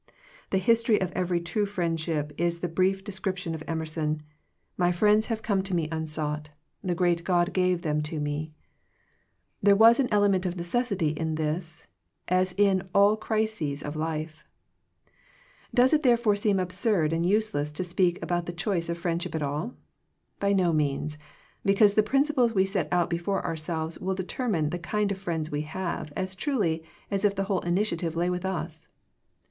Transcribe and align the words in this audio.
The 0.49 0.57
history 0.57 0.99
of 0.99 1.11
every 1.11 1.39
true 1.39 1.67
friendship 1.67 2.33
is 2.35 2.61
the 2.61 2.67
brief 2.67 3.03
descrip 3.03 3.37
tion 3.37 3.53
of 3.53 3.61
Emerson, 3.67 4.15
•* 4.15 4.21
My 4.75 4.91
friends 4.91 5.27
have 5.27 5.43
come 5.43 5.59
94 5.59 5.61
Digitized 5.61 5.69
by 5.69 5.83
VjOOQIC 5.83 5.85
THE 5.85 6.05
CHOICE 6.07 6.17
OF 6.17 6.17
FRIENDSHIP 6.17 6.41
to 6.41 6.41
me 6.41 6.41
unsought; 6.41 6.49
the 6.81 6.95
great 6.95 7.23
God 7.23 7.53
gave 7.53 7.81
them 7.83 8.01
to 8.01 8.19
me." 8.19 8.53
There 9.61 9.75
was 9.75 9.99
an 9.99 10.07
element 10.11 10.47
of 10.47 10.55
necessity 10.55 11.09
in 11.09 11.35
this, 11.35 11.85
as 12.27 12.53
in 12.53 12.89
all 12.95 13.15
crises 13.15 13.83
of 13.83 13.95
life. 13.95 14.43
Does 15.71 15.93
it 15.93 16.01
therefore 16.01 16.35
seem 16.35 16.59
absurd 16.59 17.13
and 17.13 17.23
use« 17.23 17.53
less 17.53 17.71
to 17.73 17.83
speak' 17.83 18.17
about 18.23 18.47
the 18.47 18.53
choice 18.57 18.89
of 18.89 18.97
friend 18.97 19.21
ship 19.21 19.35
at 19.35 19.43
all? 19.43 19.75
By 20.39 20.51
no 20.51 20.73
means, 20.73 21.19
because 21.63 21.93
the 21.93 22.01
principles 22.01 22.55
we 22.55 22.65
set 22.65 22.89
before 23.07 23.45
ourselves 23.45 23.99
will 23.99 24.15
determine 24.15 24.71
the 24.71 24.79
kind 24.79 25.11
of 25.11 25.19
friends 25.19 25.51
we 25.51 25.61
have, 25.61 26.11
as 26.15 26.33
truly 26.33 26.83
as 27.11 27.23
if 27.23 27.35
the 27.35 27.43
whole 27.43 27.61
initiative 27.61 28.15
lay 28.15 28.31
with 28.31 28.45
us. 28.45 28.87